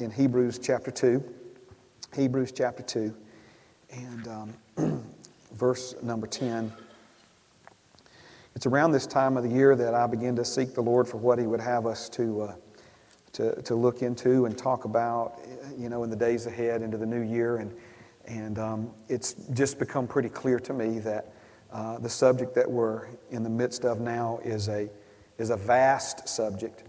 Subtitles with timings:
[0.00, 1.22] in Hebrews chapter 2.
[2.14, 3.12] Hebrews chapter 2
[3.90, 5.04] and um,
[5.54, 6.72] verse number 10.
[8.54, 11.16] It's around this time of the year that I begin to seek the Lord for
[11.16, 12.54] what He would have us to, uh,
[13.32, 15.40] to, to look into and talk about,
[15.76, 17.56] you know, in the days ahead into the new year.
[17.56, 17.74] And,
[18.26, 21.32] and um, it's just become pretty clear to me that
[21.72, 24.88] uh, the subject that we're in the midst of now is a,
[25.38, 26.84] is a vast subject,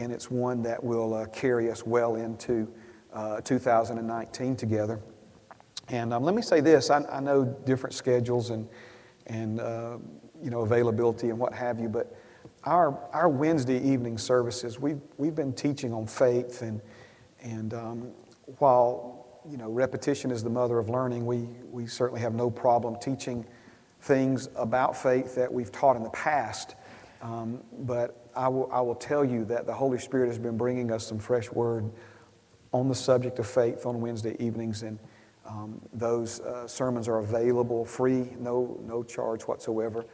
[0.00, 2.66] and it's one that will uh, carry us well into
[3.12, 5.00] uh, 2019 together.
[5.88, 8.66] And um, let me say this I, I, know different schedules and,
[9.26, 9.98] and uh,
[10.42, 12.16] you know, availability and what have you, but
[12.64, 16.80] our, our Wednesday evening services, we've, we've been teaching on faith, and,
[17.42, 18.10] and um,
[18.58, 22.96] while you know, repetition is the mother of learning, we, we certainly have no problem
[23.00, 23.44] teaching
[24.02, 26.74] things about faith that we've taught in the past.
[27.22, 30.90] Um, but I will, I will tell you that the Holy Spirit has been bringing
[30.90, 31.90] us some fresh word
[32.72, 34.98] on the subject of faith on Wednesday evenings, and
[35.46, 40.04] um, those uh, sermons are available free, no, no charge whatsoever.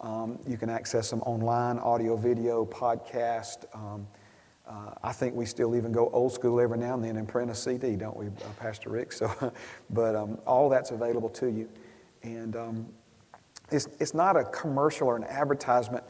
[0.00, 3.64] Um, you can access them online, audio, video, podcast.
[3.74, 4.06] Um,
[4.66, 7.50] uh, I think we still even go old school every now and then and print
[7.50, 9.12] a CD, don't we, uh, Pastor Rick?
[9.16, 9.52] So,
[9.90, 11.68] but um, all that's available to you,
[12.22, 12.86] and um,
[13.70, 16.04] it's, it's not a commercial or an advertisement.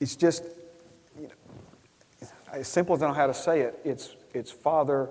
[0.00, 0.44] It's just,
[1.18, 5.10] you know, as simple as I know how to say it, it's, it's Father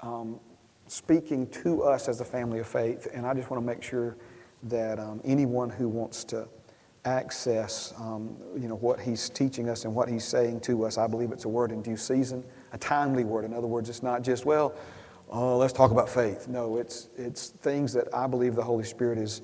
[0.00, 0.40] um,
[0.86, 3.06] speaking to us as a family of faith.
[3.12, 4.16] And I just want to make sure
[4.64, 6.48] that um, anyone who wants to
[7.04, 11.06] access um, you know, what he's teaching us and what he's saying to us, I
[11.06, 13.44] believe it's a word in due season, a timely word.
[13.44, 14.74] In other words, it's not just, well,
[15.30, 16.48] oh, let's talk about faith.
[16.48, 19.42] No, it's, it's things that I believe the Holy Spirit is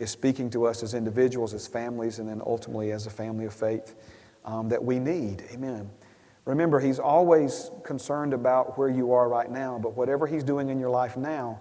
[0.00, 3.52] is speaking to us as individuals, as families, and then ultimately as a family of
[3.52, 3.94] faith
[4.46, 5.44] um, that we need.
[5.52, 5.88] Amen.
[6.46, 10.80] Remember, He's always concerned about where you are right now, but whatever He's doing in
[10.80, 11.60] your life now,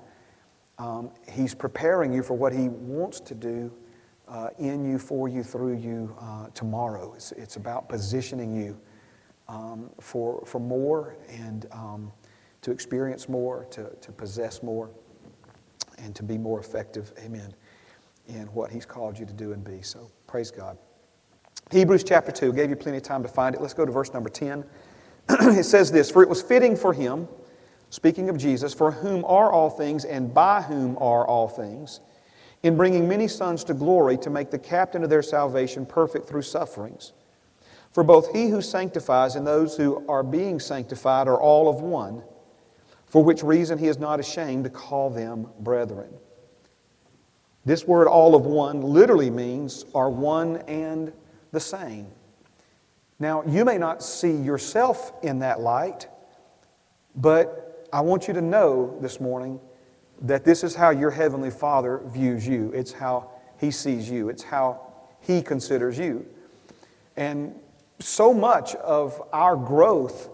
[0.78, 3.72] um, He's preparing you for what He wants to do
[4.30, 7.13] uh, in you, for you, through you uh, tomorrow.
[7.16, 8.80] It's, it's about positioning you
[9.50, 12.09] um, for, for more and um,
[12.62, 14.90] to experience more, to, to possess more,
[15.97, 17.12] and to be more effective.
[17.19, 17.53] Amen
[18.29, 19.81] in what He's called you to do and be.
[19.81, 20.78] So praise God.
[21.72, 23.62] Hebrews chapter 2 gave you plenty of time to find it.
[23.62, 24.63] Let's go to verse number 10.
[25.29, 27.28] it says this For it was fitting for Him,
[27.89, 32.00] speaking of Jesus, for whom are all things and by whom are all things,
[32.63, 36.41] in bringing many sons to glory to make the captain of their salvation perfect through
[36.41, 37.13] sufferings.
[37.91, 42.23] For both he who sanctifies and those who are being sanctified are all of one,
[43.06, 46.13] for which reason he is not ashamed to call them brethren.
[47.66, 51.12] This word, all of one, literally means are one and
[51.52, 52.08] the same.
[53.20, 56.08] Now, you may not see yourself in that light,
[57.16, 59.59] but I want you to know this morning
[60.22, 62.72] that this is how your Heavenly Father views you.
[62.74, 64.81] It's how He sees you, it's how
[65.19, 66.25] He considers you.
[67.18, 67.56] And
[68.00, 70.30] so much of our growth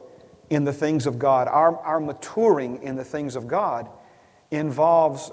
[0.51, 3.89] in the things of God, our, our maturing in the things of God,
[4.51, 5.31] involves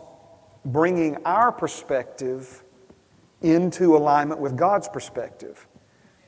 [0.64, 2.62] bringing our perspective
[3.42, 5.66] into alignment with God's perspective.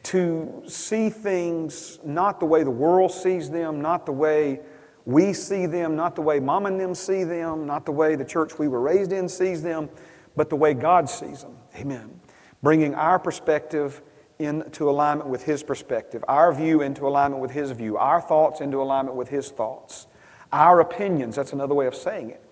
[0.04, 4.60] To see things not the way the world sees them, not the way
[5.06, 8.24] we see them, not the way mom and them see them, not the way the
[8.24, 9.88] church we were raised in sees them,
[10.36, 11.56] but the way God sees them.
[11.76, 12.20] Amen.
[12.62, 14.02] Bringing our perspective
[14.38, 18.82] into alignment with His perspective, our view into alignment with His view, our thoughts into
[18.82, 20.06] alignment with His thoughts,
[20.52, 22.43] our opinions, that's another way of saying it,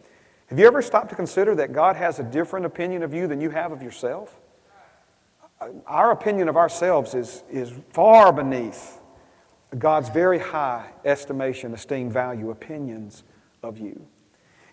[0.52, 3.40] have you ever stopped to consider that God has a different opinion of you than
[3.40, 4.38] you have of yourself?
[5.86, 9.00] Our opinion of ourselves is, is far beneath
[9.78, 13.24] God's very high estimation, esteem, value, opinions
[13.62, 14.06] of you.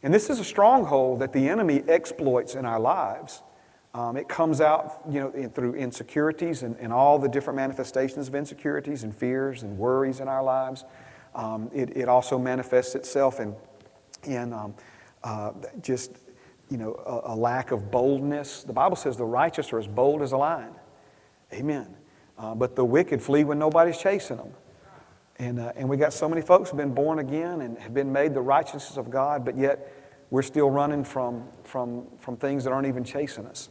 [0.03, 3.41] And this is a stronghold that the enemy exploits in our lives.
[3.93, 8.27] Um, it comes out you know, in, through insecurities and, and, all the different manifestations
[8.27, 10.83] of insecurities and fears and worries in our lives.
[11.33, 13.55] Um, it, it, also manifests itself in,
[14.25, 14.75] in um,
[15.23, 15.51] uh,
[15.81, 16.11] just
[16.69, 18.63] you know a, a, lack of boldness.
[18.63, 20.73] The Bible says the righteous are as bold as a lion.
[21.53, 21.95] Amen.
[22.37, 24.53] Uh, but the wicked flee when nobody's chasing them.
[25.39, 28.11] And, uh, and we got so many folks who've been born again and have been
[28.11, 29.93] made the righteousness of God, but yet
[30.31, 33.69] we're still running from, from, from things that aren't even chasing us.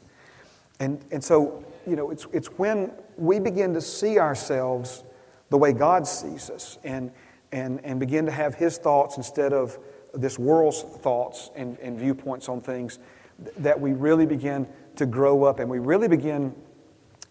[0.80, 5.04] And, and so, you know, it's, it's when we begin to see ourselves
[5.50, 7.10] the way God sees us and,
[7.52, 9.78] and, and begin to have His thoughts instead of
[10.20, 12.98] this world's thoughts and, and viewpoints on things
[13.58, 14.66] that we really begin
[14.96, 16.54] to grow up and we really begin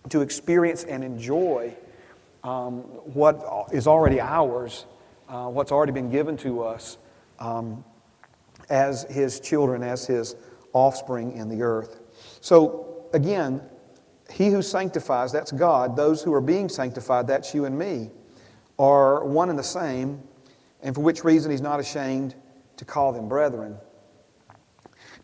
[0.10, 1.74] to experience and enjoy
[2.44, 2.80] um,
[3.14, 4.86] what is already ours
[5.30, 6.98] uh, what's already been given to us
[7.40, 7.84] um,
[8.70, 10.36] as His children, as His
[10.74, 12.00] offspring in the earth.
[12.42, 13.62] So, again,
[14.32, 15.96] He who sanctifies, that's God.
[15.96, 18.12] Those who are being sanctified, that's you and me,
[18.80, 20.22] are one and the same,
[20.82, 22.36] and for which reason He's not ashamed
[22.78, 23.78] to call them brethren.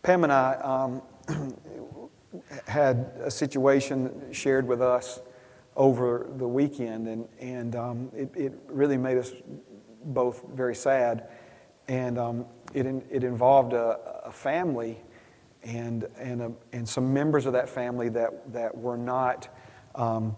[0.02, 1.02] Pam and I um,
[2.66, 5.20] had a situation shared with us
[5.76, 9.32] over the weekend, and, and um, it, it, really made us
[10.04, 11.28] both very sad.
[11.88, 15.00] And um, it, it involved a, a family
[15.64, 19.48] and, and, a, and some members of that family that, that were not
[19.94, 20.36] um,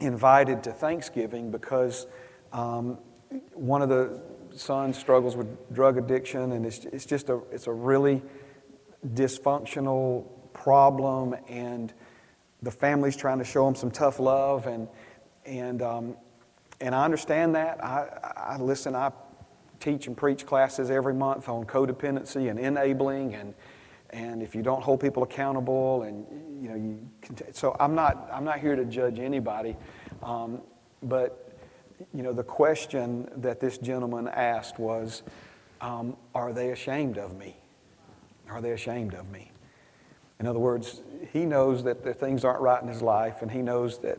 [0.00, 2.06] invited to Thanksgiving because
[2.52, 2.98] um,
[3.52, 4.20] one of the
[4.58, 8.22] sons struggles with drug addiction, and it's, it's just a, it's a really
[9.14, 11.92] dysfunctional problem, and
[12.62, 14.88] the family's trying to show him some tough love, and,
[15.44, 16.16] and, um,
[16.80, 17.82] and I understand that.
[17.84, 19.12] I, I listen, I
[19.80, 23.54] teach and preach classes every month on codependency and enabling, and,
[24.10, 26.26] and if you don't hold people accountable, and
[26.62, 27.08] you know, you
[27.52, 29.76] so I'm not, I'm not here to judge anybody,
[30.22, 30.62] um,
[31.02, 31.45] but
[32.12, 35.22] you know, the question that this gentleman asked was,
[35.80, 37.56] um, Are they ashamed of me?
[38.48, 39.50] Are they ashamed of me?
[40.38, 41.02] In other words,
[41.32, 44.18] he knows that the things aren't right in his life, and he knows that,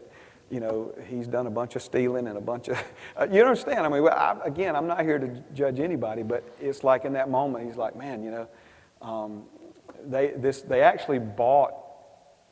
[0.50, 2.84] you know, he's done a bunch of stealing and a bunch of.
[3.16, 3.80] Uh, you understand?
[3.80, 7.32] I mean, I, again, I'm not here to judge anybody, but it's like in that
[7.32, 8.48] moment, he's like, man, you know,
[9.02, 9.46] um,
[10.06, 11.74] they, this, they actually bought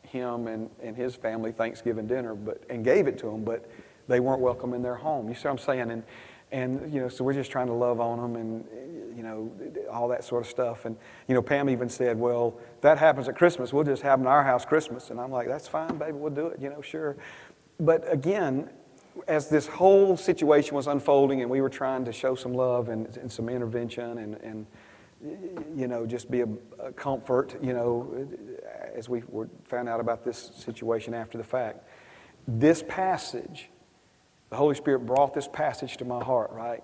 [0.02, 3.70] him and, and his family Thanksgiving dinner but, and gave it to him, but
[4.08, 5.28] they weren't welcome in their home.
[5.28, 5.92] You see what I'm saying?
[5.92, 6.04] And,
[6.52, 8.66] and you know, so we're just trying to love on them and,
[9.18, 9.52] you know,
[9.92, 10.86] all that sort of stuff.
[10.86, 10.96] And,
[11.28, 13.74] you know, Pam even said, well, that happens at Christmas.
[13.74, 15.10] We'll just have in our house Christmas.
[15.10, 16.14] And I'm like, that's fine, baby.
[16.14, 17.18] We'll do it, you know, sure.
[17.80, 18.70] But again,
[19.28, 23.16] as this whole situation was unfolding and we were trying to show some love and,
[23.18, 24.66] and some intervention and, and,
[25.76, 26.48] you know, just be a,
[26.80, 28.28] a, comfort, you know,
[28.96, 31.88] as we were, found out about this situation after the fact.
[32.48, 33.70] This passage
[34.56, 36.82] the Holy Spirit brought this passage to my heart, right?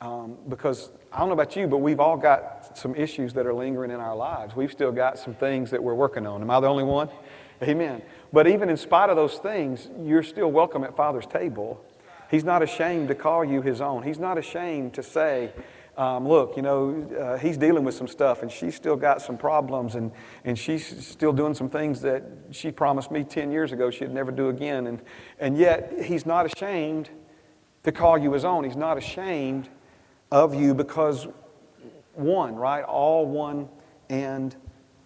[0.00, 3.52] Um, because I don't know about you, but we've all got some issues that are
[3.52, 4.54] lingering in our lives.
[4.54, 6.40] We've still got some things that we're working on.
[6.40, 7.08] Am I the only one?
[7.64, 8.00] Amen.
[8.32, 11.84] But even in spite of those things, you're still welcome at Father's table.
[12.30, 14.04] He's not ashamed to call you his own.
[14.04, 15.50] He's not ashamed to say,
[15.96, 19.36] um, look, you know, uh, he's dealing with some stuff and she's still got some
[19.36, 20.12] problems and,
[20.44, 24.30] and she's still doing some things that she promised me 10 years ago she'd never
[24.30, 24.86] do again.
[24.86, 25.02] And,
[25.38, 27.10] and yet, he's not ashamed
[27.82, 28.64] to call you his own.
[28.64, 29.68] He's not ashamed
[30.30, 31.28] of you because
[32.14, 32.84] one, right?
[32.84, 33.68] All one
[34.08, 34.54] and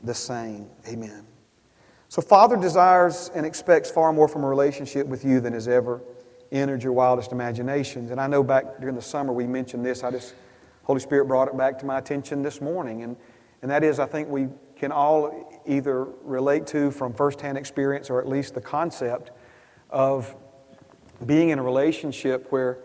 [0.03, 0.69] the same.
[0.89, 1.27] Amen.
[2.09, 6.01] So, Father desires and expects far more from a relationship with you than has ever
[6.53, 8.11] entered your wildest imaginations.
[8.11, 10.05] And I know back during the summer we mentioned this.
[10.05, 10.35] I just
[10.85, 13.03] Holy Spirit brought it back to my attention this morning.
[13.03, 13.17] And,
[13.63, 18.21] and that is, I think we can all either relate to from firsthand experience or
[18.21, 19.31] at least the concept
[19.91, 20.35] of
[21.25, 22.79] being in a relationship where,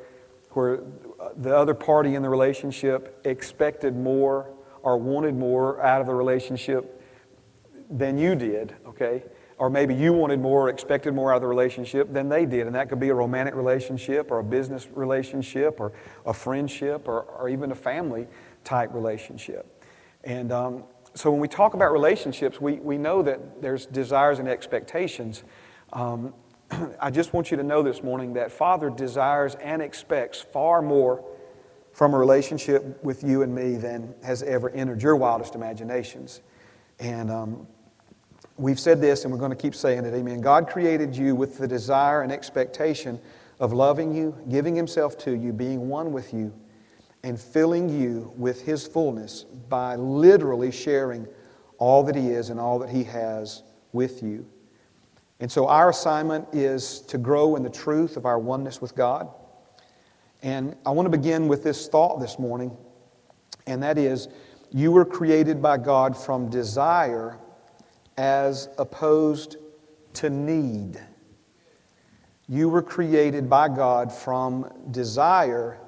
[0.51, 0.81] where
[1.19, 4.49] uh, the other party in the relationship expected more
[4.81, 7.01] or wanted more out of the relationship
[7.89, 9.23] than you did, okay?
[9.59, 12.65] Or maybe you wanted more, or expected more out of the relationship than they did.
[12.65, 15.91] And that could be a romantic relationship or a business relationship or
[16.25, 18.25] a friendship or, or even a family
[18.63, 19.85] type relationship.
[20.23, 24.47] And um, so when we talk about relationships, we, we know that there's desires and
[24.47, 25.43] expectations.
[25.91, 26.33] Um,
[27.01, 31.23] I just want you to know this morning that Father desires and expects far more
[31.91, 36.39] from a relationship with you and me than has ever entered your wildest imaginations.
[36.99, 37.67] And um,
[38.59, 40.13] We've said this and we're going to keep saying it.
[40.13, 40.41] Amen.
[40.41, 43.17] God created you with the desire and expectation
[43.57, 46.53] of loving you, giving Himself to you, being one with you,
[47.23, 51.25] and filling you with His fullness by literally sharing
[51.77, 53.63] all that He is and all that He has
[53.93, 54.45] with you.
[55.39, 59.29] And so our assignment is to grow in the truth of our oneness with God.
[60.43, 62.75] And I want to begin with this thought this morning,
[63.67, 64.27] and that is
[64.69, 67.39] you were created by God from desire
[68.19, 69.55] as opposed
[70.11, 71.01] to need.
[72.49, 75.79] You were created by God from desire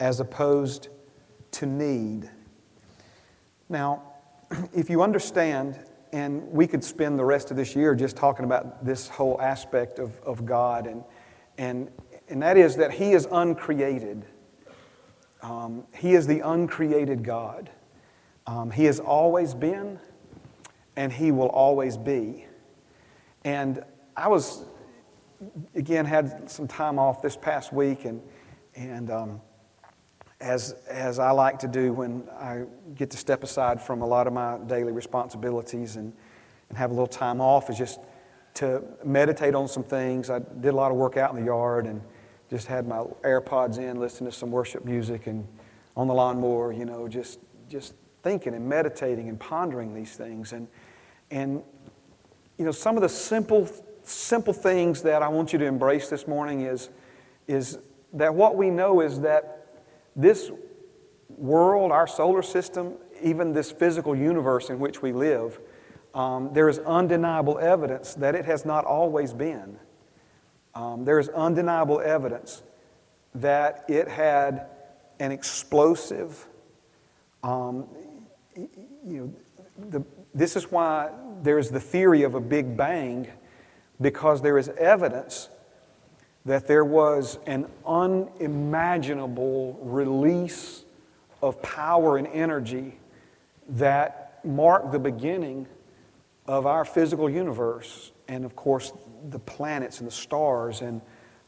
[0.00, 0.88] as opposed
[1.50, 2.30] to need.
[3.68, 4.02] Now,
[4.72, 5.78] if you understand,
[6.10, 9.98] and we could spend the rest of this year just talking about this whole aspect
[9.98, 11.04] of, of God, and,
[11.58, 11.90] and,
[12.30, 14.24] and that is that He is uncreated.
[15.42, 17.70] Um, he is the uncreated God.
[18.46, 20.00] Um, he has always been,
[20.98, 22.44] and He will always be.
[23.44, 23.84] And
[24.16, 24.64] I was,
[25.76, 28.20] again, had some time off this past week, and,
[28.74, 29.40] and um,
[30.40, 32.64] as, as I like to do when I
[32.96, 36.12] get to step aside from a lot of my daily responsibilities and,
[36.68, 38.00] and have a little time off, is just
[38.54, 40.30] to meditate on some things.
[40.30, 42.02] I did a lot of work out in the yard and
[42.50, 45.46] just had my AirPods in, listening to some worship music, and
[45.96, 47.38] on the lawnmower, you know, just,
[47.68, 50.52] just thinking and meditating and pondering these things.
[50.52, 50.66] And,
[51.30, 51.62] and
[52.58, 53.68] you know, some of the simple,
[54.02, 56.90] simple things that I want you to embrace this morning is,
[57.46, 57.78] is
[58.14, 59.66] that what we know is that
[60.16, 60.50] this
[61.28, 65.60] world, our solar system, even this physical universe in which we live,
[66.14, 69.78] um, there is undeniable evidence that it has not always been.
[70.74, 72.62] Um, there is undeniable evidence
[73.34, 74.66] that it had
[75.20, 76.46] an explosive,
[77.42, 77.86] um,
[78.56, 78.68] you
[79.06, 79.32] know,
[79.90, 80.04] the,
[80.38, 81.10] this is why
[81.42, 83.26] there's the theory of a Big Bang,
[84.00, 85.48] because there is evidence
[86.44, 90.84] that there was an unimaginable release
[91.42, 92.98] of power and energy
[93.68, 95.66] that marked the beginning
[96.46, 98.92] of our physical universe and, of course,
[99.30, 101.02] the planets and the stars and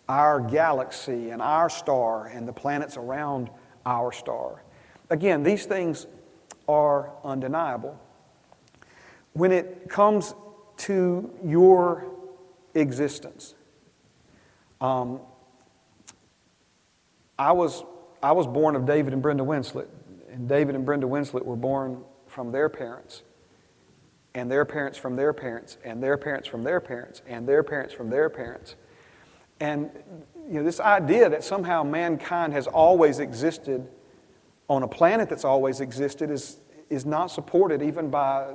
[0.08, 3.48] our galaxy and our star and the planets around
[3.86, 4.62] our star.
[5.08, 6.06] Again, these things
[6.68, 7.98] are undeniable.
[9.32, 10.34] When it comes
[10.78, 12.06] to your
[12.74, 13.54] existence,
[14.80, 15.20] um,
[17.38, 17.84] I, was,
[18.22, 19.88] I was born of David and Brenda Winslet,
[20.30, 23.22] and David and Brenda Winslet were born from their parents,
[24.34, 27.92] and their parents from their parents, and their parents from their parents, and their parents
[27.92, 28.76] from their parents.
[29.60, 29.90] And
[30.48, 33.86] you know, this idea that somehow mankind has always existed
[34.68, 38.54] on a planet that's always existed is, is not supported even by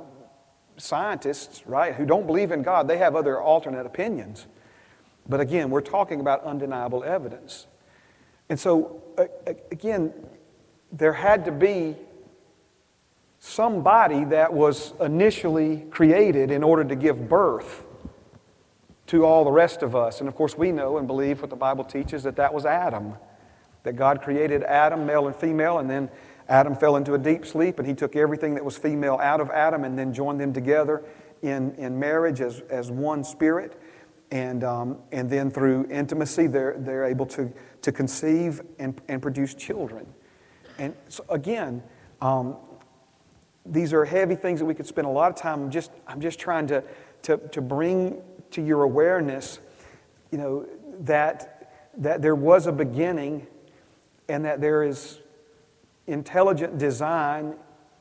[0.76, 2.88] scientists, right, who don't believe in God.
[2.88, 4.46] They have other alternate opinions.
[5.28, 7.66] But again, we're talking about undeniable evidence.
[8.48, 9.02] And so,
[9.70, 10.12] again,
[10.92, 11.96] there had to be
[13.38, 17.84] somebody that was initially created in order to give birth
[19.08, 20.20] to all the rest of us.
[20.20, 23.14] And of course, we know and believe what the Bible teaches that that was Adam.
[23.84, 26.08] That God created Adam, male and female, and then
[26.48, 29.50] Adam fell into a deep sleep and he took everything that was female out of
[29.50, 31.02] Adam and then joined them together
[31.42, 33.80] in, in marriage as, as one spirit.
[34.30, 39.54] And, um, and then through intimacy, they're, they're able to, to conceive and, and produce
[39.54, 40.06] children.
[40.78, 41.82] And so again,
[42.20, 42.56] um,
[43.64, 45.64] these are heavy things that we could spend a lot of time.
[45.64, 46.82] I'm just, I'm just trying to,
[47.22, 48.22] to, to bring
[48.52, 49.58] to your awareness,
[50.30, 50.66] you know,
[51.00, 53.46] that, that there was a beginning
[54.28, 55.18] and that there is
[56.06, 57.54] intelligent design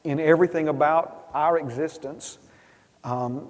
[0.03, 2.37] in everything about our existence.
[3.03, 3.47] Um,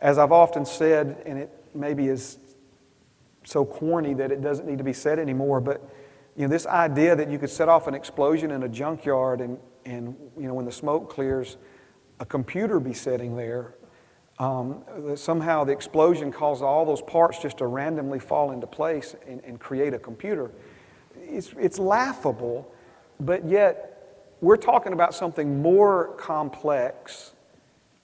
[0.00, 2.38] as I've often said, and it maybe is
[3.44, 5.82] so corny that it doesn't need to be said anymore, but
[6.36, 9.58] you know, this idea that you could set off an explosion in a junkyard and,
[9.84, 11.56] and you know, when the smoke clears,
[12.20, 13.74] a computer be sitting there,
[14.38, 19.14] um, that somehow the explosion caused all those parts just to randomly fall into place
[19.28, 20.50] and, and create a computer.
[21.16, 22.72] It's, it's laughable,
[23.20, 23.93] but yet
[24.44, 27.32] we're talking about something more complex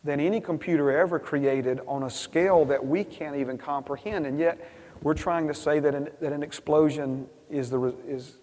[0.02, 4.26] than any computer ever created on a scale that we can't even comprehend.
[4.26, 4.58] And yet,
[5.02, 8.38] we're trying to say that an, that an explosion is, the, is,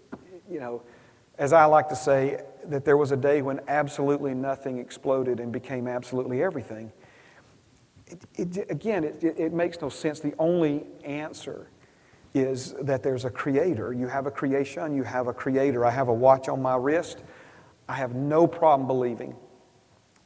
[0.48, 0.84] you know,
[1.40, 5.52] as I like to say, that there was a day when absolutely nothing exploded and
[5.52, 6.92] became absolutely everything.
[8.06, 10.20] It, it, again, it, it makes no sense.
[10.20, 11.72] The only answer
[12.36, 13.92] is that there's a creator.
[13.92, 15.84] You have a creation, you have a creator.
[15.84, 17.24] I have a watch on my wrist.
[17.88, 19.36] I have no problem believing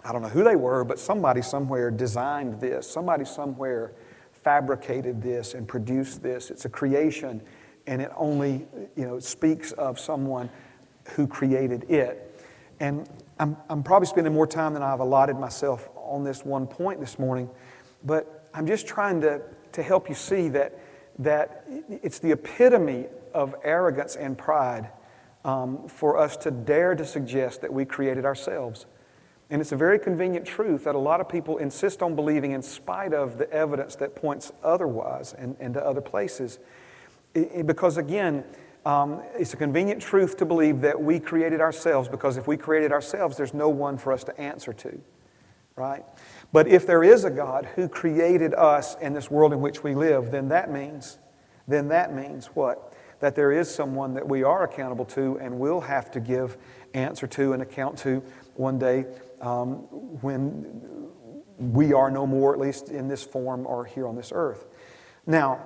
[0.04, 2.90] I don't know who they were, but somebody somewhere designed this.
[2.90, 3.94] Somebody somewhere
[4.32, 6.50] fabricated this and produced this.
[6.50, 7.42] It's a creation,
[7.86, 10.50] and it only you know, speaks of someone
[11.16, 12.44] who created it.
[12.80, 13.08] And
[13.40, 17.20] I'm, I'm probably spending more time than I've allotted myself on this one point this
[17.20, 17.50] morning,
[18.04, 19.42] but I'm just trying to,
[19.74, 20.80] to help you see that,
[21.20, 24.90] that it's the epitome of arrogance and pride
[25.44, 28.86] um, for us to dare to suggest that we created ourselves.
[29.50, 32.62] And it's a very convenient truth that a lot of people insist on believing in
[32.62, 36.60] spite of the evidence that points otherwise and, and to other places.
[37.34, 38.46] It, because again,
[38.86, 42.92] um, it's a convenient truth to believe that we created ourselves because if we created
[42.92, 45.00] ourselves, there's no one for us to answer to,
[45.76, 46.04] right?
[46.52, 49.96] But if there is a God who created us and this world in which we
[49.96, 51.20] live, then that means,
[51.68, 52.91] then that means what?
[53.22, 56.58] That there is someone that we are accountable to and will have to give
[56.94, 58.22] answer to and account to
[58.56, 59.06] one day
[59.40, 59.76] um,
[60.22, 61.10] when
[61.58, 64.68] we are no more, at least in this form or here on this earth.
[65.26, 65.66] Now,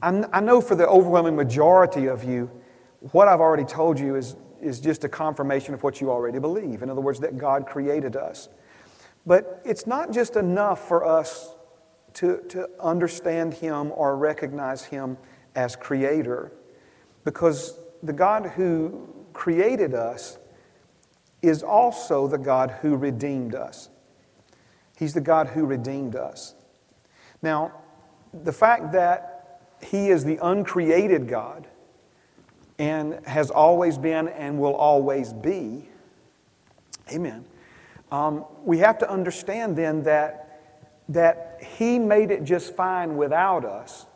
[0.00, 2.50] i know for the overwhelming majority of you,
[3.12, 6.82] what I've already told you is, is just a confirmation of what you already believe.
[6.82, 8.48] In other words, that God created us.
[9.26, 11.54] But it's not just enough for us
[12.14, 15.18] to, to understand Him or recognize Him
[15.54, 16.52] as Creator,
[17.24, 20.38] because the God who created us
[21.42, 23.90] is also the God who redeemed us.
[24.96, 26.54] He's the God who redeemed us.
[27.40, 27.72] Now,
[28.42, 31.68] the fact that He is the uncreated God
[32.78, 35.88] and has always been and will always be,
[37.12, 37.44] amen.
[38.10, 40.62] Um, we have to understand then that,
[41.08, 44.06] that He made it just fine without us,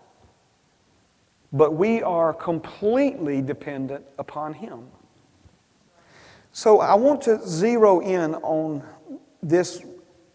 [1.52, 4.88] but we are completely dependent upon Him.
[6.52, 8.82] So I want to zero in on
[9.42, 9.82] this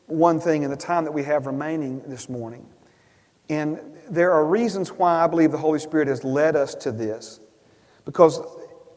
[0.07, 2.65] one thing in the time that we have remaining this morning.
[3.49, 7.39] And there are reasons why I believe the Holy Spirit has led us to this.
[8.05, 8.39] Because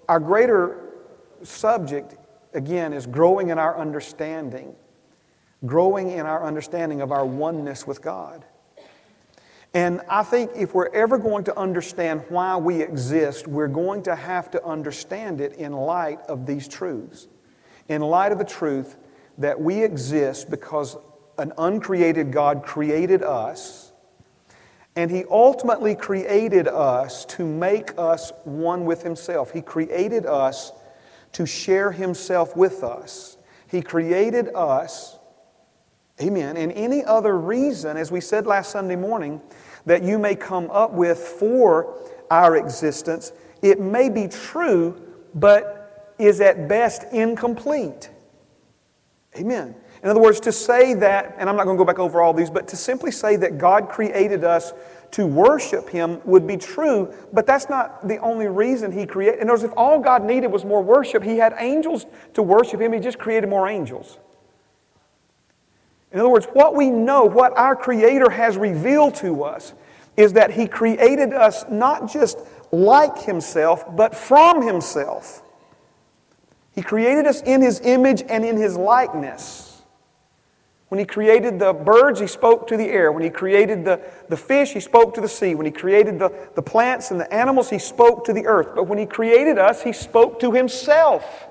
[0.09, 0.95] our greater
[1.43, 2.17] subject,
[2.55, 4.75] again, is growing in our understanding,
[5.67, 8.45] growing in our understanding of our oneness with God.
[9.73, 14.17] And I think if we're ever going to understand why we exist, we're going to
[14.17, 17.29] have to understand it in light of these truths.
[17.89, 18.97] In light of the truth
[19.39, 20.97] that we exist because
[21.39, 23.93] an uncreated God created us,
[24.97, 29.53] and He ultimately created us to make us one with Himself.
[29.53, 30.73] He created us
[31.33, 33.37] to share Himself with us.
[33.69, 35.20] He created us
[36.21, 36.57] Amen.
[36.57, 39.41] And any other reason, as we said last Sunday morning,
[39.87, 41.99] that you may come up with for
[42.31, 45.01] our existence, it may be true,
[45.35, 48.11] but is at best incomplete.
[49.37, 49.75] Amen.
[50.03, 52.35] In other words, to say that, and I'm not going to go back over all
[52.35, 54.73] these, but to simply say that God created us
[55.13, 59.41] to worship Him would be true, but that's not the only reason He created.
[59.41, 62.81] In other words, if all God needed was more worship, He had angels to worship
[62.81, 64.19] Him, He just created more angels.
[66.13, 69.75] In other words, what we know, what our Creator has revealed to us,
[70.17, 72.39] is that He created us not just
[72.73, 75.43] like Himself, but from Himself.
[76.75, 79.83] He created us in His image and in His likeness.
[80.89, 83.13] When He created the birds, He spoke to the air.
[83.13, 85.55] When He created the, the fish, He spoke to the sea.
[85.55, 88.75] When He created the, the plants and the animals, He spoke to the earth.
[88.75, 91.47] But when He created us, He spoke to Himself.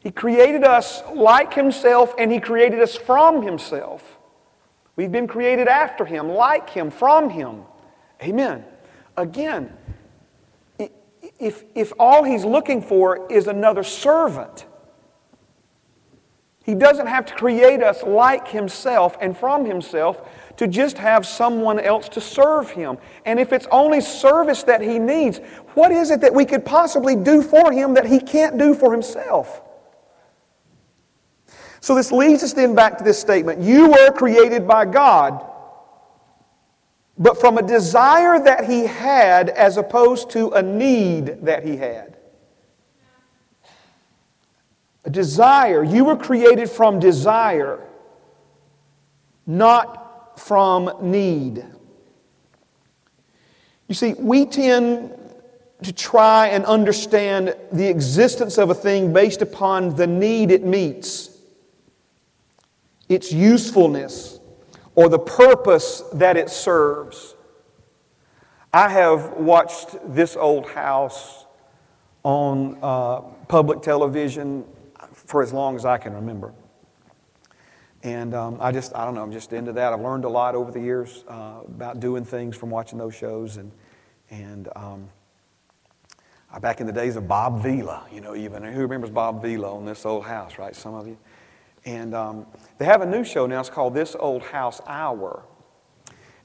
[0.00, 4.18] He created us like Himself and He created us from Himself.
[4.96, 7.62] We've been created after Him, like Him, from Him.
[8.22, 8.64] Amen.
[9.16, 9.72] Again,
[11.38, 14.66] if, if all He's looking for is another servant,
[16.64, 21.78] He doesn't have to create us like Himself and from Himself to just have someone
[21.80, 22.98] else to serve Him.
[23.24, 25.38] And if it's only service that He needs,
[25.74, 28.92] what is it that we could possibly do for Him that He can't do for
[28.92, 29.62] Himself?
[31.80, 35.44] So this leads us then back to this statement You were created by God,
[37.16, 42.16] but from a desire that He had as opposed to a need that He had.
[45.04, 45.84] A desire.
[45.84, 47.86] You were created from desire,
[49.46, 51.64] not from need.
[53.86, 55.14] You see, we tend
[55.82, 61.37] to try and understand the existence of a thing based upon the need it meets
[63.08, 64.40] its usefulness,
[64.94, 67.34] or the purpose that it serves.
[68.72, 71.46] I have watched this old house
[72.22, 74.64] on uh, public television
[75.12, 76.52] for as long as I can remember.
[78.02, 79.92] And um, I just, I don't know, I'm just into that.
[79.92, 83.56] I've learned a lot over the years uh, about doing things from watching those shows.
[83.56, 83.72] And,
[84.30, 85.08] and um,
[86.60, 88.62] back in the days of Bob Vila, you know, even.
[88.62, 90.76] Who remembers Bob Vila on this old house, right?
[90.76, 91.18] Some of you.
[91.88, 92.46] And um,
[92.76, 93.60] they have a new show now.
[93.60, 95.42] It's called This Old House Hour.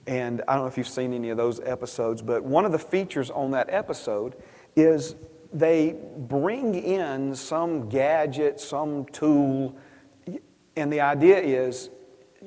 [0.08, 2.79] And I don't know if you've seen any of those episodes, but one of the
[2.79, 4.36] features on that episode
[4.77, 5.15] is
[5.51, 9.75] they bring in some gadget, some tool,
[10.77, 11.89] and the idea is,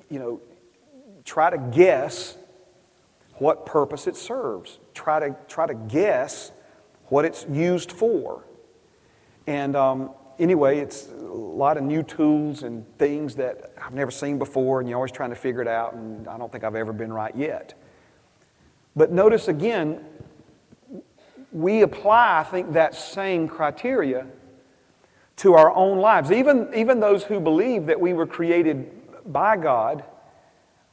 [0.08, 0.40] you know,
[1.22, 2.38] try to guess
[3.34, 4.78] what purpose it serves.
[4.94, 6.50] Try to, try to guess
[7.08, 8.42] what it's used for.
[9.46, 14.38] And um, anyway, it's a lot of new tools and things that I've never seen
[14.38, 16.92] before, and you're always trying to figure it out, and I don't think I've ever
[16.92, 17.74] been right yet.
[18.94, 20.04] But notice again,
[21.52, 24.26] we apply, I think, that same criteria
[25.36, 26.32] to our own lives.
[26.32, 28.90] Even, even those who believe that we were created
[29.32, 30.04] by God,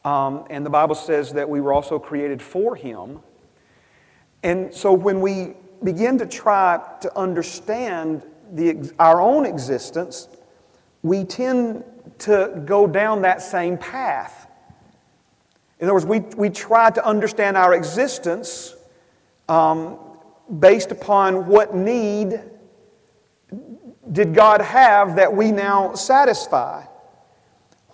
[0.06, 3.20] um, and the Bible says that we were also created for Him.
[4.44, 5.54] And so when we
[5.84, 10.28] begin to try to understand the, our own existence,
[11.02, 11.84] we tend
[12.20, 14.48] to go down that same path.
[15.80, 18.76] In other words, we, we try to understand our existence
[19.50, 19.98] um,
[20.60, 22.42] based upon what need
[24.12, 26.84] did God have that we now satisfy?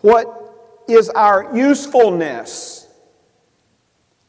[0.01, 2.87] What is our usefulness?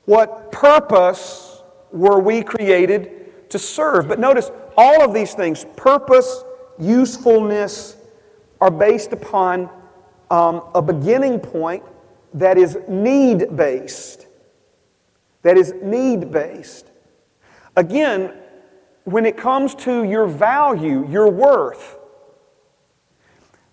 [0.04, 1.62] What purpose
[1.92, 4.08] were we created to serve?
[4.08, 6.44] But notice, all of these things purpose,
[6.78, 7.96] usefulness
[8.60, 9.70] are based upon
[10.30, 11.82] um, a beginning point
[12.34, 14.26] that is need based.
[15.42, 16.90] That is need based.
[17.76, 18.34] Again,
[19.04, 21.98] when it comes to your value, your worth,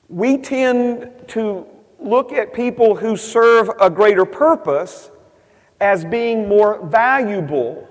[0.08, 1.66] we tend to
[2.00, 5.12] look at people who serve a greater purpose
[5.80, 7.88] as being more valuable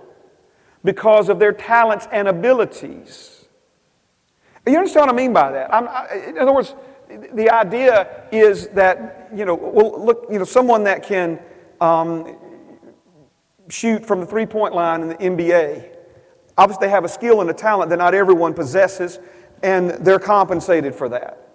[0.87, 3.44] because of their talents and abilities.
[4.66, 5.75] You understand what I mean by that?
[5.75, 6.75] I, in other words,
[7.35, 11.38] the idea is that, you know, well, look, you know, someone that can
[11.81, 12.37] um,
[13.68, 15.96] shoot from the three point line in the NBA,
[16.57, 19.18] obviously they have a skill and a talent that not everyone possesses,
[19.62, 21.49] and they're compensated for that.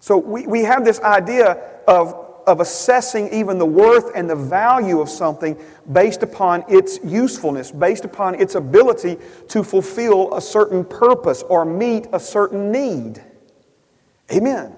[0.00, 5.00] So we, we have this idea of of assessing even the worth and the value
[5.02, 5.54] of something
[5.92, 12.06] based upon its usefulness, based upon its ability to fulfill a certain purpose or meet
[12.14, 13.22] a certain need.
[14.32, 14.74] Amen.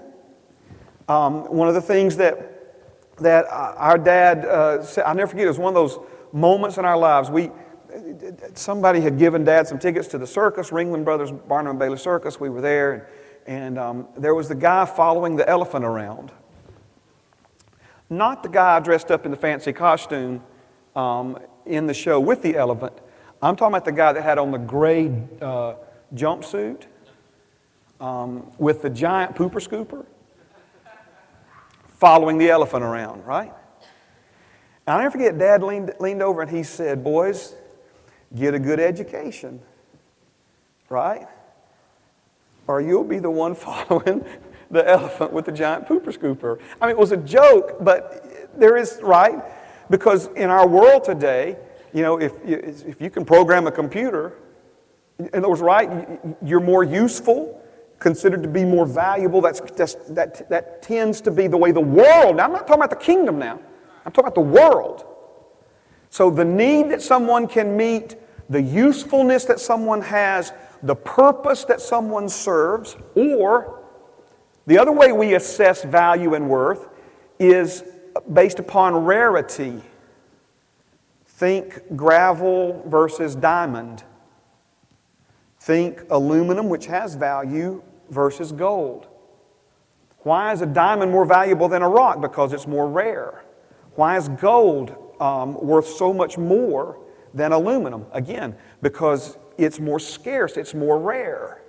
[1.07, 2.75] Um, one of the things that,
[3.19, 5.97] that our dad uh, said, I'll never forget, it was one of those
[6.33, 7.29] moments in our lives.
[7.29, 7.51] We,
[8.53, 12.37] somebody had given dad some tickets to the circus, Ringling Brothers Barnum and Bailey Circus.
[12.37, 13.07] We were there,
[13.47, 16.33] and, and um, there was the guy following the elephant around.
[18.11, 20.43] Not the guy dressed up in the fancy costume
[20.97, 22.91] um, in the show with the elephant.
[23.41, 25.07] I'm talking about the guy that had on the gray
[25.41, 25.75] uh,
[26.13, 26.87] jumpsuit
[28.01, 30.05] um, with the giant pooper scooper
[31.87, 33.53] following the elephant around, right?
[34.85, 37.55] And I'll never forget, Dad leaned, leaned over and he said, Boys,
[38.35, 39.61] get a good education,
[40.89, 41.29] right?
[42.67, 44.25] Or you'll be the one following
[44.71, 46.59] the elephant with the giant pooper scooper.
[46.79, 49.43] I mean, it was a joke, but there is, right?
[49.89, 51.57] Because in our world today,
[51.93, 54.33] you know, if, if you can program a computer,
[55.19, 55.89] in other words, right,
[56.41, 57.61] you're more useful,
[57.99, 59.41] considered to be more valuable.
[59.41, 62.81] That's, that's, that, that tends to be the way the world, now I'm not talking
[62.81, 63.59] about the kingdom now,
[64.05, 65.05] I'm talking about the world.
[66.09, 68.15] So the need that someone can meet,
[68.49, 70.51] the usefulness that someone has,
[70.83, 73.80] the purpose that someone serves, or
[74.67, 76.87] the other way we assess value and worth
[77.39, 77.83] is
[78.31, 79.81] based upon rarity.
[81.25, 84.03] Think gravel versus diamond.
[85.59, 89.07] Think aluminum, which has value, versus gold.
[90.19, 92.21] Why is a diamond more valuable than a rock?
[92.21, 93.43] Because it's more rare.
[93.95, 96.99] Why is gold um, worth so much more
[97.33, 98.05] than aluminum?
[98.11, 101.60] Again, because it's more scarce, it's more rare.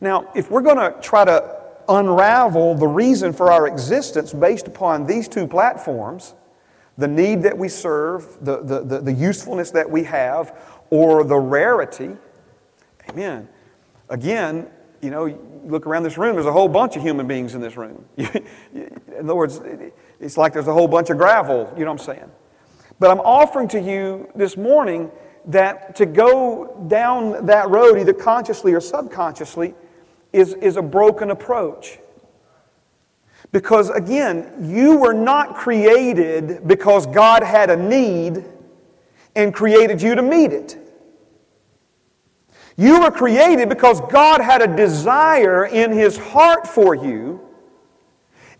[0.00, 1.58] Now, if we're going to try to
[1.88, 6.34] unravel the reason for our existence based upon these two platforms
[6.98, 10.54] the need that we serve, the, the, the, the, usefulness that we have,
[10.90, 12.10] or the rarity.
[13.08, 13.48] Amen.
[14.10, 14.68] Again,
[15.00, 17.76] you know, look around this room, there's a whole bunch of human beings in this
[17.76, 18.04] room.
[18.16, 19.60] in other words,
[20.20, 22.30] it's like there's a whole bunch of gravel, you know what I'm saying?
[22.98, 25.10] But I'm offering to you this morning
[25.46, 29.74] that to go down that road, either consciously or subconsciously,
[30.32, 31.98] is, is a broken approach.
[33.52, 38.44] Because again, you were not created because God had a need
[39.34, 40.78] and created you to meet it.
[42.76, 47.40] You were created because God had a desire in His heart for you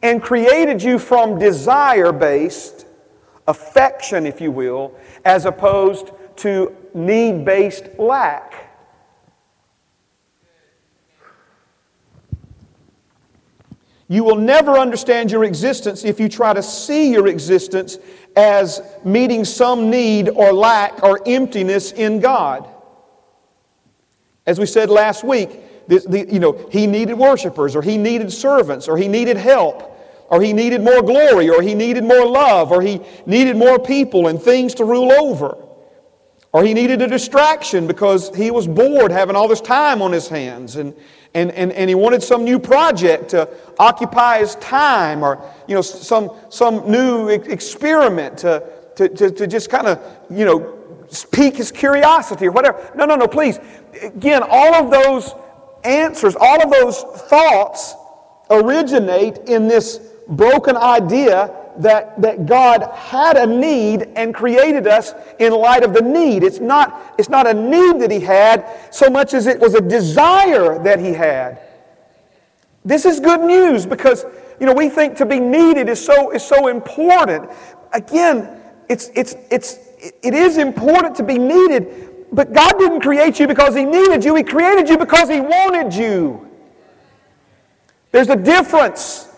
[0.02, 2.86] and created you from desire based
[3.46, 8.69] affection, if you will, as opposed to need based lack.
[14.10, 17.96] You will never understand your existence if you try to see your existence
[18.34, 22.68] as meeting some need or lack or emptiness in God.
[24.48, 28.32] As we said last week, the, the, you know, he needed worshipers, or he needed
[28.32, 29.96] servants, or he needed help,
[30.28, 34.26] or he needed more glory, or he needed more love, or he needed more people
[34.26, 35.56] and things to rule over.
[36.52, 40.26] Or he needed a distraction because he was bored having all this time on his
[40.26, 40.74] hands.
[40.74, 40.96] And,
[41.34, 45.82] and, and, and he wanted some new project to occupy his time or you know,
[45.82, 48.62] some, some new experiment to,
[48.96, 50.76] to, to, to just kind of you know,
[51.30, 52.90] pique his curiosity or whatever.
[52.96, 53.58] No, no, no, please.
[54.02, 55.34] Again, all of those
[55.84, 57.94] answers, all of those thoughts
[58.50, 65.52] originate in this broken idea that, that God had a need and created us in
[65.52, 66.42] light of the need.
[66.42, 69.80] It's not, it's not a need that He had so much as it was a
[69.80, 71.60] desire that He had.
[72.84, 74.24] This is good news because
[74.58, 77.50] you know we think to be needed is so, is so important.
[77.92, 79.78] Again, it's, it's, it's,
[80.22, 84.34] it is important to be needed, but God didn't create you because He needed you,
[84.34, 86.48] He created you because He wanted you.
[88.12, 89.29] There's a difference.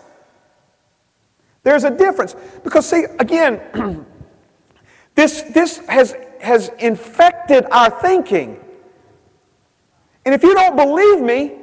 [1.63, 2.35] There's a difference.
[2.63, 4.05] Because, see, again,
[5.15, 8.59] this, this has, has infected our thinking.
[10.25, 11.59] And if you don't believe me,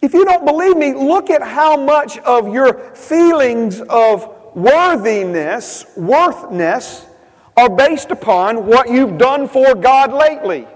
[0.00, 7.06] if you don't believe me, look at how much of your feelings of worthiness, worthness,
[7.56, 10.68] are based upon what you've done for God lately.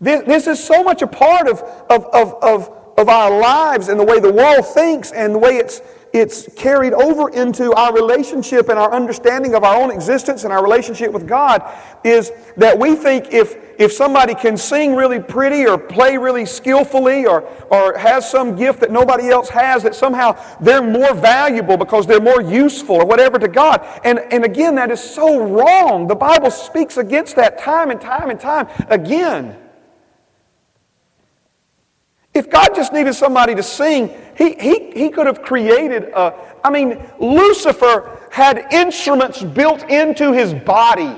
[0.00, 1.60] This, this is so much a part of,
[1.90, 5.56] of, of, of, of our lives and the way the world thinks and the way
[5.56, 5.80] it's,
[6.12, 10.62] it's carried over into our relationship and our understanding of our own existence and our
[10.62, 11.60] relationship with God
[12.04, 17.26] is that we think if, if somebody can sing really pretty or play really skillfully
[17.26, 22.06] or, or has some gift that nobody else has, that somehow they're more valuable because
[22.06, 23.84] they're more useful or whatever to God.
[24.04, 26.06] And, and again, that is so wrong.
[26.06, 29.56] The Bible speaks against that time and time and time again.
[32.34, 36.34] If God just needed somebody to sing, he, he, he could have created a.
[36.64, 41.14] I mean, Lucifer had instruments built into his body.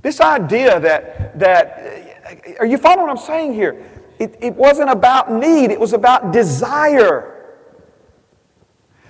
[0.00, 3.84] This idea that, that are you following what I'm saying here?
[4.18, 7.34] It, it wasn't about need, it was about desire.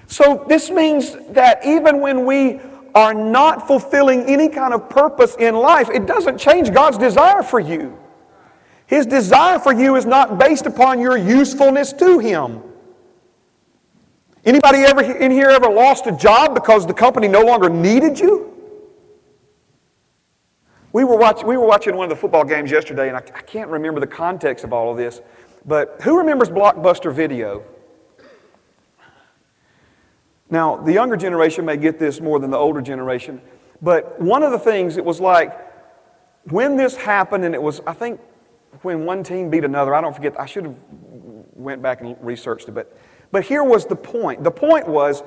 [0.09, 2.61] So this means that even when we
[2.95, 7.61] are not fulfilling any kind of purpose in life, it doesn't change God's desire for
[7.61, 7.97] you.
[8.89, 12.63] His desire for you is not based upon your usefulness to Him.
[14.47, 18.47] Anybody ever in here ever lost a job because the company no longer needed you?
[20.95, 23.43] We were, watch, we were watching one of the football games yesterday, and I, I
[23.43, 25.21] can't remember the context of all of this,
[25.67, 27.63] but who remembers Blockbuster Video?
[30.49, 33.43] Now, the younger generation may get this more than the older generation,
[33.83, 35.55] but one of the things, it was like
[36.51, 38.19] when this happened, and it was, I think,
[38.83, 40.77] when one team beat another, I don't forget, I should have
[41.55, 42.97] went back and researched it, but,
[43.31, 44.45] but here was the point.
[44.45, 45.23] The point was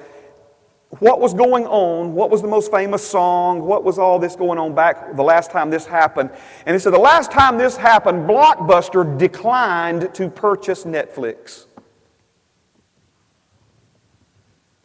[0.99, 4.59] what was going on, what was the most famous song, what was all this going
[4.59, 6.29] on back the last time this happened.
[6.65, 11.67] And he said, the last time this happened, Blockbuster declined to purchase Netflix.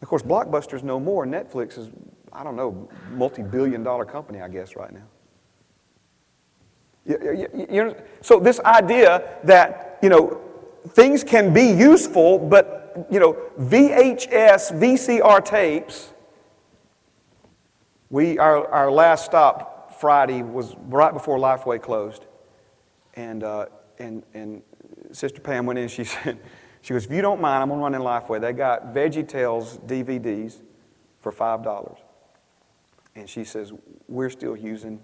[0.01, 1.25] Of course, Blockbuster's no more.
[1.25, 1.89] Netflix is,
[2.31, 5.03] I don't know, multi billion dollar company, I guess, right now.
[7.07, 10.41] You, you, so this idea that, you know,
[10.89, 16.13] things can be useful, but, you know, VHS, VCR tapes,
[18.09, 22.25] we, our, our last stop Friday was right before Lifeway closed.
[23.15, 23.67] And, uh,
[23.99, 24.61] and, and
[25.11, 26.39] Sister Pam went in, she said,
[26.81, 28.39] she goes, if you don't mind, I'm going to run in Lifeway.
[28.39, 30.61] They got Veggie Tales DVDs
[31.21, 31.97] for $5.
[33.15, 33.73] And she says,
[34.07, 35.01] we're still using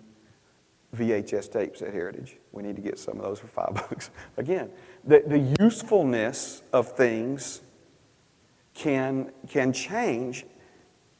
[0.95, 2.37] VHS tapes at Heritage.
[2.51, 4.11] We need to get some of those for five bucks.
[4.37, 4.69] Again,
[5.03, 7.61] the, the usefulness of things
[8.73, 10.45] can, can change,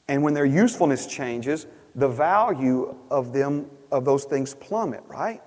[0.08, 5.42] and when their usefulness changes, the value of them of those things plummet, right?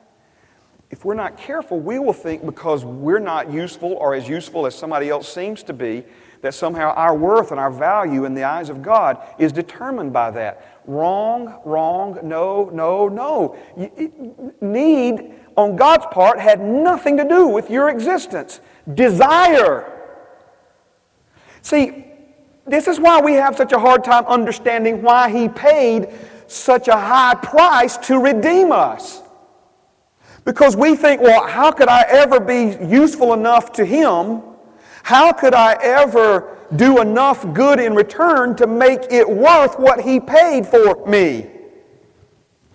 [0.90, 4.74] If we're not careful, we will think because we're not useful or as useful as
[4.74, 6.04] somebody else seems to be,
[6.42, 10.30] that somehow our worth and our value in the eyes of God is determined by
[10.30, 10.80] that.
[10.86, 13.56] Wrong, wrong, no, no, no.
[14.60, 18.60] Need on God's part had nothing to do with your existence.
[18.94, 19.92] Desire.
[21.62, 22.04] See,
[22.64, 26.12] this is why we have such a hard time understanding why He paid
[26.46, 29.22] such a high price to redeem us.
[30.46, 34.42] Because we think, well, how could I ever be useful enough to Him?
[35.02, 40.20] How could I ever do enough good in return to make it worth what he
[40.20, 41.50] paid for me?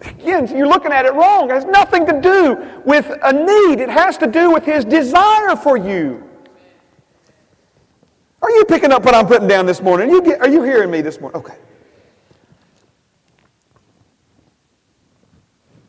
[0.02, 1.50] Again, you're looking at it wrong.
[1.50, 5.56] It has nothing to do with a need, it has to do with his desire
[5.56, 6.28] for you.
[8.42, 10.10] Are you picking up what I'm putting down this morning?
[10.10, 11.40] Are you, get, are you hearing me this morning?
[11.40, 11.58] Okay.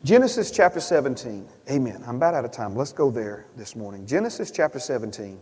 [0.04, 1.46] Genesis chapter 17.
[1.70, 2.02] Amen.
[2.06, 2.74] I'm about out of time.
[2.74, 4.04] Let's go there this morning.
[4.04, 5.38] Genesis chapter 17.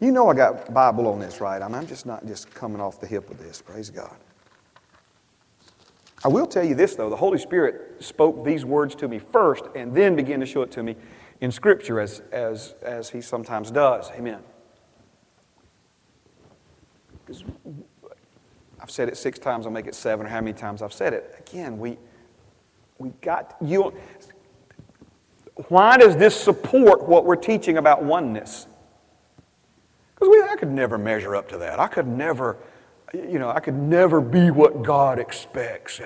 [0.00, 1.60] You know I got Bible on this, right?
[1.60, 3.62] I'm just not just coming off the hip with this.
[3.62, 4.14] Praise God.
[6.22, 7.08] I will tell you this, though.
[7.08, 10.70] The Holy Spirit spoke these words to me first and then began to show it
[10.72, 10.96] to me
[11.40, 14.10] in Scripture as, as, as He sometimes does.
[14.10, 14.42] Amen.
[18.88, 21.12] I've said it six times, I'll make it seven, or how many times I've said
[21.12, 21.44] it.
[21.46, 21.98] Again, we,
[22.96, 23.92] we got you.
[25.68, 28.66] Why does this support what we're teaching about oneness?
[30.14, 31.78] Because I could never measure up to that.
[31.78, 32.56] I could never
[33.12, 36.00] you know, I could never be what God expects.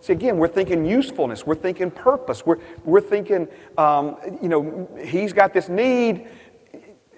[0.00, 5.32] See, again, we're thinking usefulness, we're thinking purpose, we're, we're thinking, um, you know, He's
[5.32, 6.28] got this need.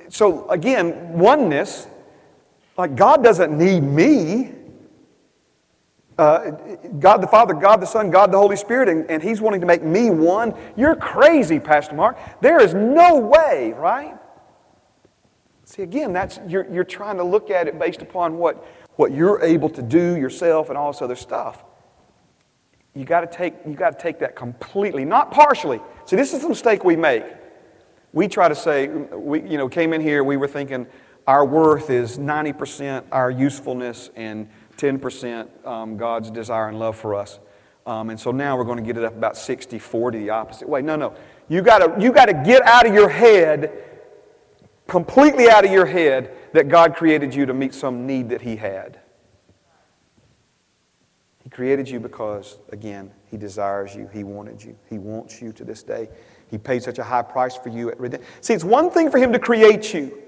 [0.08, 1.86] So, again, oneness,
[2.76, 4.52] like God doesn't need me.
[6.20, 6.50] Uh,
[6.98, 9.66] God the Father, God the Son, God the Holy Spirit, and, and He's wanting to
[9.66, 10.52] make me one.
[10.76, 12.18] You're crazy, Pastor Mark.
[12.42, 14.18] There is no way, right?
[15.64, 18.62] See, again, that's you're, you're trying to look at it based upon what
[18.96, 21.64] what you're able to do yourself and all this other stuff.
[22.94, 25.80] You got to take you got to take that completely, not partially.
[26.04, 27.24] See, this is the mistake we make.
[28.12, 30.86] We try to say we you know came in here we were thinking
[31.26, 37.38] our worth is 90% our usefulness and 10% um, God's desire and love for us.
[37.86, 40.68] Um, and so now we're going to get it up about 60 40 the opposite
[40.68, 40.82] way.
[40.82, 41.14] No, no.
[41.48, 43.84] You got to you got to get out of your head
[44.90, 48.56] completely out of your head that God created you to meet some need that He
[48.56, 48.98] had.
[51.44, 54.08] He created you because, again, He desires you.
[54.12, 54.76] He wanted you.
[54.88, 56.10] He wants you to this day.
[56.50, 58.28] He paid such a high price for you at redemption.
[58.40, 60.18] See, it's one thing for Him to create you.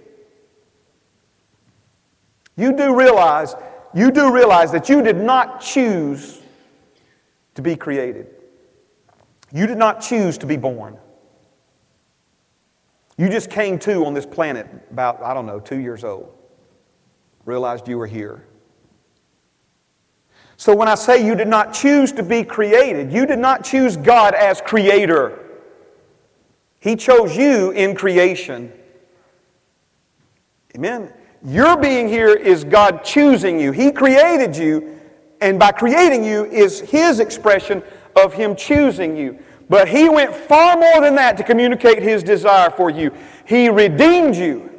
[2.56, 3.56] You do realize,
[3.94, 6.40] you do realize that you did not choose
[7.54, 8.28] to be created.
[9.52, 10.96] You did not choose to be born.
[13.18, 16.32] You just came to on this planet about, I don't know, two years old.
[17.44, 18.46] Realized you were here.
[20.56, 23.96] So when I say you did not choose to be created, you did not choose
[23.96, 25.38] God as creator.
[26.78, 28.72] He chose you in creation.
[30.74, 31.12] Amen.
[31.44, 33.72] Your being here is God choosing you.
[33.72, 35.00] He created you,
[35.40, 37.82] and by creating you is His expression
[38.14, 39.38] of Him choosing you.
[39.72, 43.10] But he went far more than that to communicate his desire for you.
[43.46, 44.70] He redeemed you.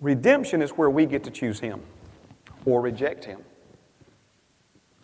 [0.00, 1.82] Redemption is where we get to choose him
[2.64, 3.40] or reject him.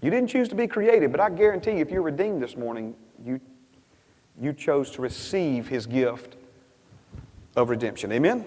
[0.00, 2.94] You didn't choose to be created, but I guarantee you, if you're redeemed this morning,
[3.22, 3.38] you,
[4.40, 6.35] you chose to receive his gift
[7.56, 8.12] of redemption.
[8.12, 8.44] Amen?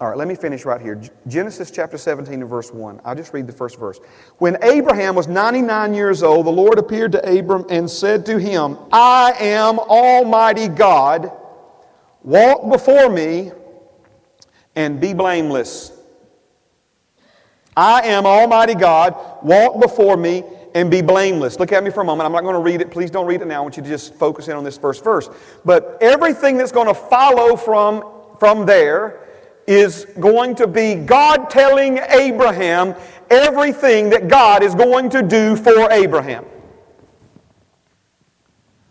[0.00, 1.00] All right, let me finish right here.
[1.26, 3.00] Genesis chapter 17 and verse 1.
[3.04, 3.98] I'll just read the first verse.
[4.38, 8.78] When Abraham was 99 years old, the Lord appeared to Abram and said to him,
[8.92, 11.32] I am Almighty God.
[12.22, 13.50] Walk before me
[14.76, 15.92] and be blameless.
[17.76, 19.16] I am Almighty God.
[19.42, 20.44] Walk before me
[20.78, 21.58] and be blameless.
[21.58, 22.26] Look at me for a moment.
[22.26, 22.90] I'm not going to read it.
[22.90, 23.58] Please don't read it now.
[23.58, 25.28] I want you to just focus in on this first verse.
[25.64, 28.04] But everything that's going to follow from,
[28.38, 29.26] from there
[29.66, 32.94] is going to be God telling Abraham
[33.28, 36.44] everything that God is going to do for Abraham.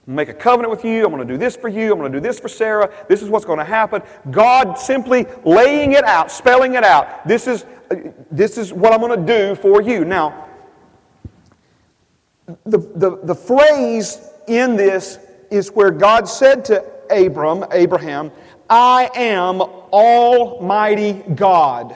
[0.06, 1.06] Make a covenant with you.
[1.06, 1.92] I'm going to do this for you.
[1.92, 2.90] I'm going to do this for Sarah.
[3.08, 4.02] This is what's going to happen.
[4.30, 7.28] God simply laying it out, spelling it out.
[7.28, 7.96] This is, uh,
[8.32, 10.06] this is what I'm going to do for you.
[10.06, 10.47] Now,
[12.66, 15.20] the, the, the phrase in this
[15.52, 18.32] is where God said to Abram, Abraham,
[18.70, 21.96] I am Almighty God.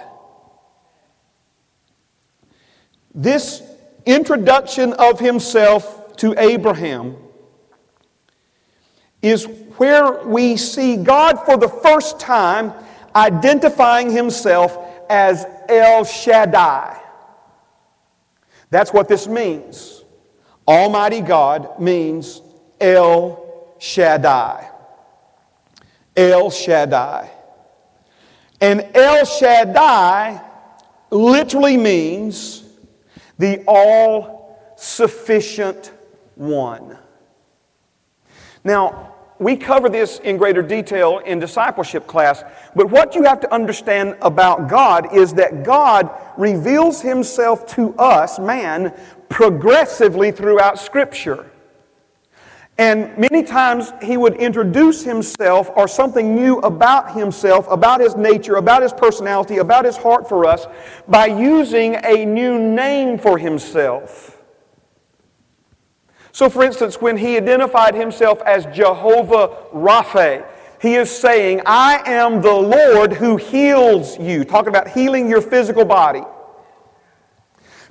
[3.13, 3.61] This
[4.05, 7.17] introduction of himself to Abraham
[9.21, 9.45] is
[9.77, 12.73] where we see God for the first time
[13.15, 14.77] identifying himself
[15.09, 16.99] as El Shaddai.
[18.69, 20.00] That's what this means.
[20.71, 22.41] Almighty God means
[22.79, 24.69] El Shaddai.
[26.15, 27.29] El Shaddai.
[28.61, 30.41] And El Shaddai
[31.09, 32.63] literally means
[33.37, 35.91] the all sufficient
[36.35, 36.97] one.
[38.63, 39.10] Now,
[39.41, 42.43] we cover this in greater detail in discipleship class,
[42.75, 48.37] but what you have to understand about God is that God reveals himself to us,
[48.37, 48.93] man,
[49.29, 51.49] progressively throughout Scripture.
[52.77, 58.57] And many times he would introduce himself or something new about himself, about his nature,
[58.57, 60.67] about his personality, about his heart for us
[61.07, 64.30] by using a new name for himself.
[66.31, 70.45] So, for instance, when he identified himself as Jehovah Rapha,
[70.81, 74.43] he is saying, I am the Lord who heals you.
[74.43, 76.23] Talking about healing your physical body.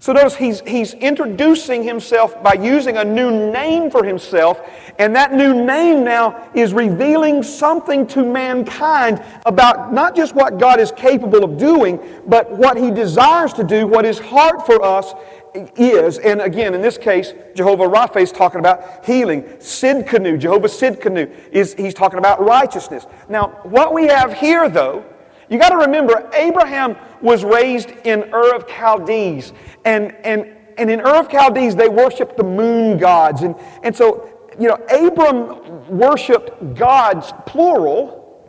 [0.01, 4.59] So notice he's, he's introducing himself by using a new name for himself,
[4.99, 10.80] and that new name now is revealing something to mankind about not just what God
[10.80, 15.12] is capable of doing, but what he desires to do, what his heart for us
[15.55, 16.18] is.
[16.18, 19.44] And again, in this case, Jehovah Rapha is talking about healing.
[19.59, 23.07] Sid Tsidkenu, Jehovah Sid Tsidkenu, is he's talking about righteousness.
[23.28, 25.05] Now, what we have here, though,
[25.48, 29.53] you got to remember, Abraham was raised in Ur of Chaldees.
[29.84, 33.42] And, and, and in Ur of Chaldees, they worshiped the moon gods.
[33.42, 38.48] And, and so, you know, Abram worshiped gods, plural.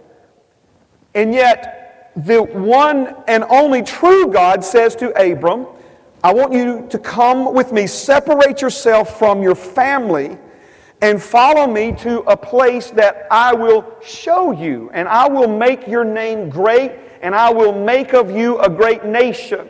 [1.16, 5.66] And yet, the one and only true God says to Abram,
[6.24, 10.38] I want you to come with me, separate yourself from your family
[11.01, 15.88] and follow me to a place that I will show you, and I will make
[15.88, 16.91] your name great,
[17.22, 19.67] and I will make of you a great nation.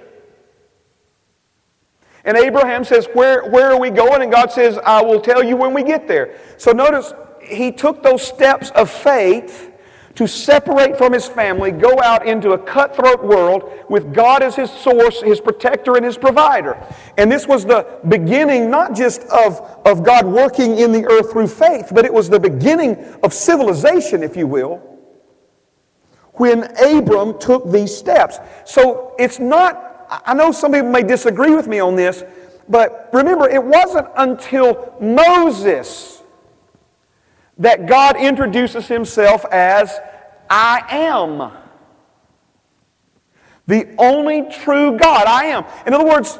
[2.25, 4.21] And Abraham says, where, where are we going?
[4.21, 6.37] And God says, I will tell you when we get there.
[6.57, 9.70] So notice, he took those steps of faith
[10.15, 14.69] to separate from his family, go out into a cutthroat world with God as his
[14.69, 16.81] source, his protector, and his provider.
[17.17, 21.47] And this was the beginning not just of, of God working in the earth through
[21.47, 24.77] faith, but it was the beginning of civilization, if you will,
[26.33, 28.39] when Abram took these steps.
[28.65, 32.23] So it's not, I know some people may disagree with me on this,
[32.69, 36.20] but remember, it wasn't until Moses
[37.61, 39.99] that God introduces himself as
[40.49, 41.51] I am.
[43.67, 45.65] The only true God, I am.
[45.85, 46.39] In other words,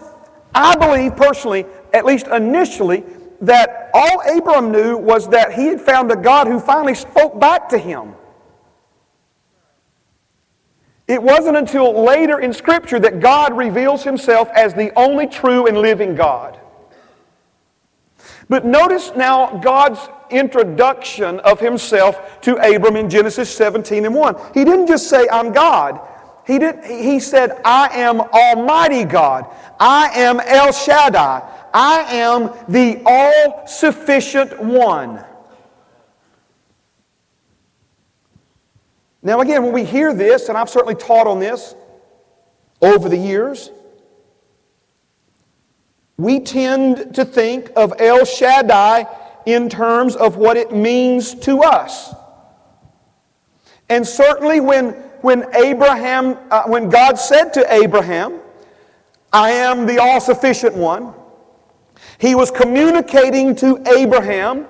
[0.54, 3.04] I believe personally, at least initially,
[3.40, 7.70] that all Abram knew was that he had found a God who finally spoke back
[7.70, 8.16] to him.
[11.08, 15.78] It wasn't until later in Scripture that God reveals himself as the only true and
[15.78, 16.61] living God.
[18.52, 24.36] But notice now God's introduction of himself to Abram in Genesis 17 and 1.
[24.54, 26.02] He didn't just say, I'm God.
[26.46, 29.46] He, did, he said, I am Almighty God.
[29.80, 31.50] I am El Shaddai.
[31.74, 35.24] I am the all sufficient one.
[39.24, 41.74] Now, again, when we hear this, and I've certainly taught on this
[42.82, 43.72] over the years,
[46.22, 49.08] we tend to think of El Shaddai
[49.46, 52.14] in terms of what it means to us.
[53.90, 54.92] And certainly when,
[55.22, 58.40] when Abraham, uh, when God said to Abraham,
[59.34, 61.14] I am the all sufficient one,
[62.20, 64.68] he was communicating to Abraham,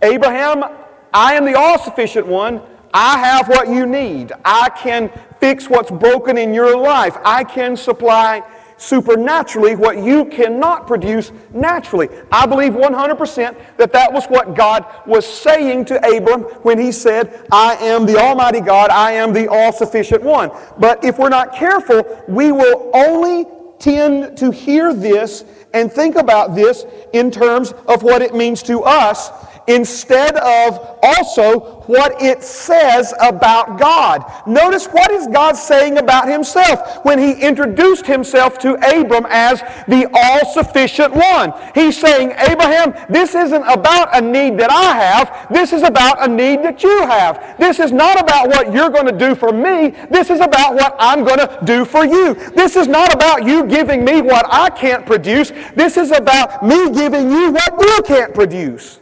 [0.00, 0.64] Abraham,
[1.12, 2.62] I am the all sufficient one.
[2.94, 4.32] I have what you need.
[4.44, 5.10] I can
[5.40, 7.16] fix what's broken in your life.
[7.24, 8.42] I can supply
[8.78, 12.08] supernaturally what you cannot produce naturally.
[12.32, 17.46] I believe 100% that that was what God was saying to Abram when he said,
[17.52, 20.50] I am the Almighty God, I am the all sufficient one.
[20.78, 23.46] But if we're not careful, we will only
[23.78, 28.82] tend to hear this and think about this in terms of what it means to
[28.82, 29.30] us
[29.68, 34.24] instead of also what it says about God.
[34.46, 40.08] Notice what is God saying about himself when he introduced himself to Abram as the
[40.12, 41.52] all-sufficient one.
[41.74, 45.48] He's saying, Abraham, this isn't about a need that I have.
[45.50, 47.56] This is about a need that you have.
[47.58, 49.90] This is not about what you're going to do for me.
[50.10, 52.34] This is about what I'm going to do for you.
[52.34, 55.52] This is not about you giving me what I can't produce.
[55.74, 59.00] This is about me giving you what you can't produce.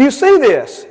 [0.00, 0.86] Do you see this?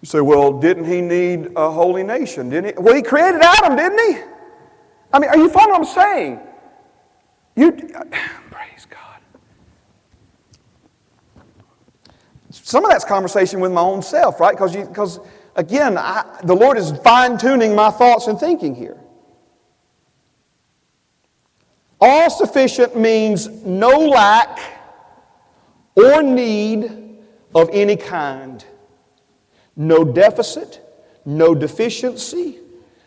[0.00, 2.48] You say, well, didn't he need a holy nation?
[2.48, 2.80] Didn't he?
[2.80, 4.22] Well, he created Adam, didn't he?
[5.12, 6.40] I mean, are you following what I'm saying?
[7.56, 7.72] You,
[8.52, 9.20] praise God.
[12.50, 14.52] Some of that's conversation with my own self, right?
[14.54, 15.18] Because, because
[15.56, 18.96] again, I, the Lord is fine tuning my thoughts and thinking here.
[22.00, 24.79] All sufficient means no lack
[25.94, 27.18] or need
[27.54, 28.64] of any kind.
[29.76, 30.80] No deficit,
[31.24, 32.58] no deficiency,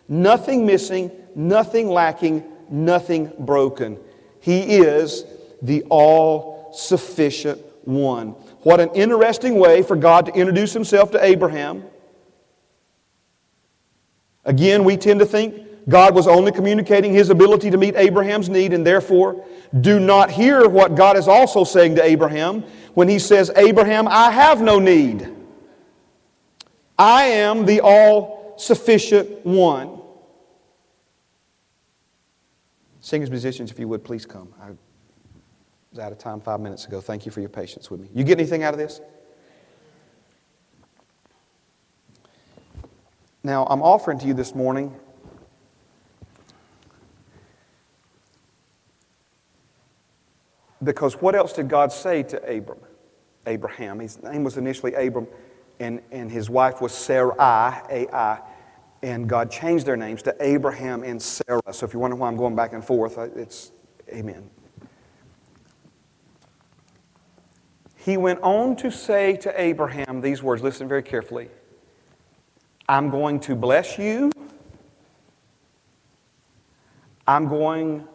[0.08, 4.00] nothing missing, nothing lacking, nothing broken.
[4.40, 5.26] He is
[5.62, 8.30] the all sufficient one.
[8.64, 11.84] What an interesting way for God to introduce himself to Abraham.
[14.46, 15.56] Again, we tend to think
[15.90, 19.46] God was only communicating his ability to meet Abraham's need and therefore
[19.82, 22.64] do not hear what God is also saying to Abraham
[22.94, 25.30] when he says, Abraham, I have no need.
[26.98, 30.00] I am the all sufficient one.
[33.02, 34.54] Singers, musicians, if you would, please come.
[34.62, 34.70] I
[35.90, 37.02] was out of time five minutes ago.
[37.02, 38.10] Thank you for your patience with me.
[38.14, 39.02] You get anything out of this?
[43.44, 44.98] Now, I'm offering to you this morning
[50.84, 52.80] because what else did God say to Abram?
[53.46, 54.00] Abraham.
[54.00, 55.28] His name was initially Abram,
[55.80, 58.40] and, and his wife was Sarai, A-I,
[59.02, 61.62] and God changed their names to Abraham and Sarah.
[61.72, 63.72] So if you wonder why I'm going back and forth, it's
[64.10, 64.50] Amen.
[67.96, 71.50] He went on to say to Abraham these words, listen very carefully.
[72.90, 74.30] I'm going to bless you.
[77.26, 78.06] I'm going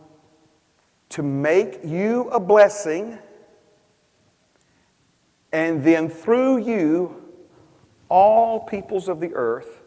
[1.11, 3.18] to make you a blessing.
[5.52, 7.22] And then through you,
[8.09, 9.82] all peoples of the earth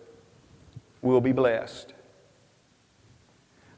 [1.01, 1.93] will be blessed.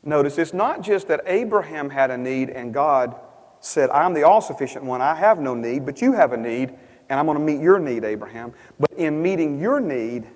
[0.03, 3.15] Notice it's not just that Abraham had a need and God
[3.61, 6.73] said, I'm the all sufficient one, I have no need, but you have a need,
[7.09, 8.53] and I'm going to meet your need, Abraham.
[8.77, 10.27] But in meeting your need,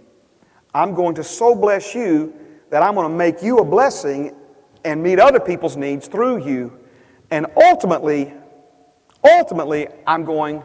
[0.73, 2.33] I'm going to so bless you
[2.69, 4.33] that I'm going to make you a blessing
[4.85, 6.77] and meet other people's needs through you.
[7.31, 8.33] And ultimately,
[9.23, 10.63] ultimately, I'm going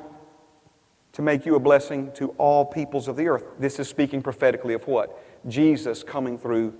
[1.12, 3.44] to make you a blessing to all peoples of the earth.
[3.58, 5.18] This is speaking prophetically of what?
[5.48, 6.74] Jesus coming through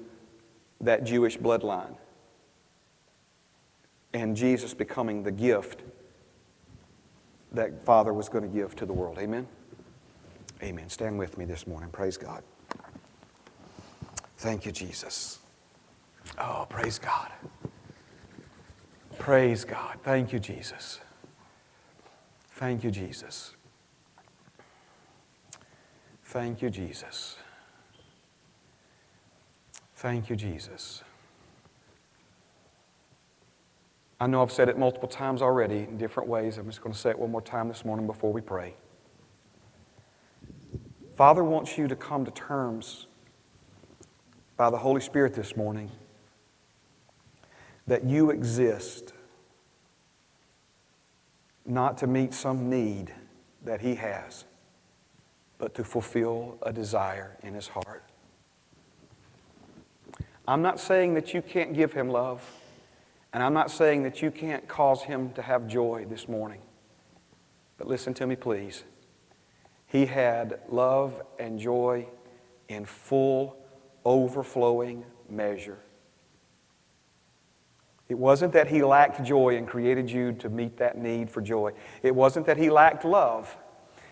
[0.81, 1.97] that Jewish bloodline.
[4.15, 5.83] And Jesus becoming the gift
[7.53, 9.19] that Father was going to give to the world.
[9.19, 9.47] Amen?
[10.63, 10.89] Amen.
[10.89, 11.91] Stand with me this morning.
[11.91, 12.43] Praise God.
[14.39, 15.39] Thank you, Jesus.
[16.39, 17.31] Oh, praise God.
[19.23, 19.99] Praise God.
[20.03, 20.99] Thank you, Jesus.
[22.55, 23.55] Thank you, Jesus.
[26.25, 27.37] Thank you, Jesus.
[29.95, 31.05] Thank you, Jesus.
[34.19, 36.59] I know I've said it multiple times already in different ways.
[36.59, 38.75] I'm just going to say it one more time this morning before we pray.
[41.15, 43.07] Father wants you to come to terms
[44.57, 45.93] by the Holy Spirit this morning
[47.87, 49.13] that you exist
[51.65, 53.13] not to meet some need
[53.65, 54.45] that He has,
[55.59, 58.05] but to fulfill a desire in His heart.
[60.47, 62.43] I'm not saying that you can't give Him love,
[63.33, 66.61] and I'm not saying that you can't cause Him to have joy this morning.
[67.79, 68.85] But listen to me, please.
[69.87, 72.07] He had love and joy
[72.69, 73.57] in full
[74.05, 75.79] overflowing measure.
[78.09, 81.73] It wasn't that he lacked joy and created you to meet that need for joy.
[82.03, 83.57] It wasn't that he lacked love.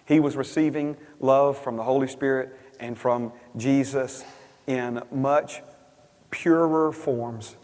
[0.07, 4.24] He was receiving love from the Holy Spirit and from Jesus
[4.66, 5.62] in much
[6.30, 7.57] purer forms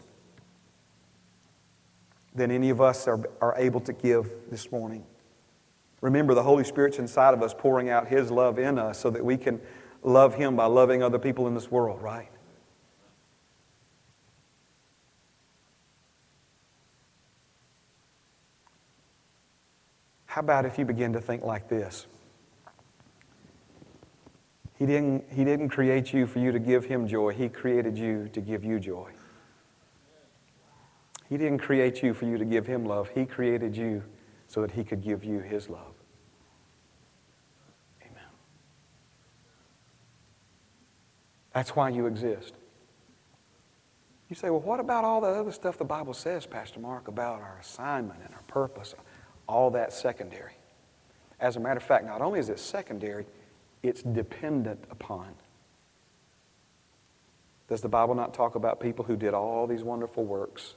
[2.35, 5.03] than any of us are, are able to give this morning.
[6.01, 9.25] Remember, the Holy Spirit's inside of us pouring out His love in us so that
[9.25, 9.59] we can
[10.03, 12.29] love Him by loving other people in this world, right?
[20.37, 22.05] How about if you begin to think like this?
[24.77, 28.29] He didn't, he didn't create you for you to give Him joy, He created you
[28.33, 29.09] to give you joy.
[31.27, 34.03] He didn't create you for you to give Him love, He created you
[34.47, 35.95] so that He could give you His love.
[38.03, 38.29] Amen.
[41.51, 42.53] That's why you exist.
[44.29, 47.41] You say, well, what about all the other stuff the Bible says, Pastor Mark, about
[47.41, 48.93] our assignment and our purpose?
[49.47, 50.53] All that secondary.
[51.39, 53.25] As a matter of fact, not only is it secondary,
[53.83, 55.27] it's dependent upon.
[57.67, 60.75] Does the Bible not talk about people who did all these wonderful works,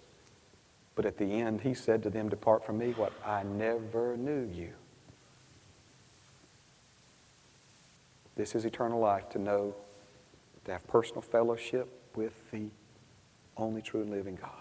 [0.95, 3.13] but at the end he said to them, Depart from me, what?
[3.25, 4.73] I never knew you.
[8.37, 9.75] This is eternal life to know
[10.65, 12.69] to have personal fellowship with the
[13.57, 14.60] only true and living God.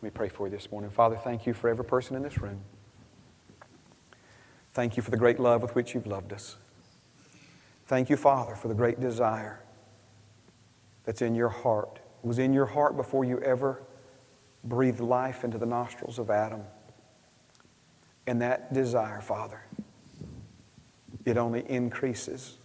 [0.00, 0.88] Let me pray for you this morning.
[0.88, 2.62] Father, thank you for every person in this room.
[4.72, 6.56] Thank you for the great love with which you've loved us.
[7.86, 9.60] Thank you, Father, for the great desire
[11.04, 12.00] that's in your heart.
[12.24, 13.82] It was in your heart before you ever
[14.64, 16.62] breathed life into the nostrils of Adam.
[18.26, 19.60] And that desire, Father,
[21.26, 22.56] it only increases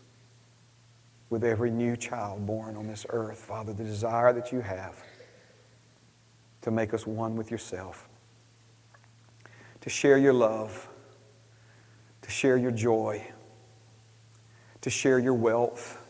[1.29, 5.03] with every new child born on this earth, Father, the desire that you have
[6.66, 8.09] to make us one with yourself,
[9.82, 10.89] to share your love
[12.26, 13.24] to share your joy,
[14.82, 16.03] to share your wealth,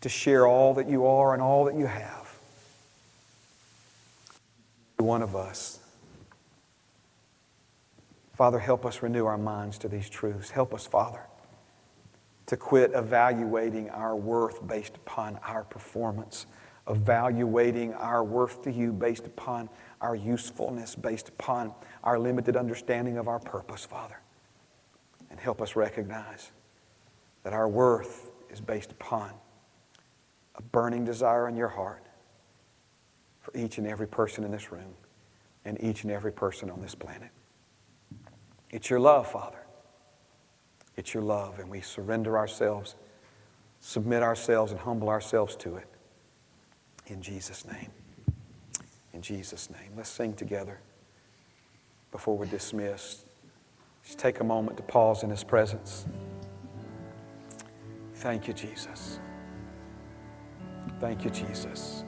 [0.00, 2.36] to share all that you are and all that you have.
[4.96, 5.78] One of us.
[8.34, 10.50] Father, help us renew our minds to these truths.
[10.50, 11.20] Help us, Father,
[12.46, 16.46] to quit evaluating our worth based upon our performance,
[16.88, 19.68] evaluating our worth to you based upon
[20.00, 21.72] our usefulness, based upon
[22.02, 24.20] our limited understanding of our purpose, Father.
[25.30, 26.50] And help us recognize
[27.44, 29.30] that our worth is based upon
[30.56, 32.04] a burning desire in your heart
[33.40, 34.94] for each and every person in this room
[35.64, 37.30] and each and every person on this planet.
[38.70, 39.58] It's your love, Father.
[40.96, 42.96] It's your love, and we surrender ourselves,
[43.80, 45.86] submit ourselves, and humble ourselves to it.
[47.06, 47.90] In Jesus' name.
[49.12, 49.90] In Jesus' name.
[49.96, 50.78] Let's sing together
[52.10, 53.26] before we're dismissed.
[54.04, 56.06] Just take a moment to pause in His presence.
[58.14, 59.18] Thank you, Jesus.
[61.00, 62.04] Thank you, Jesus.